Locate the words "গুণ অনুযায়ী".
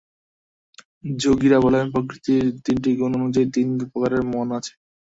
2.99-3.47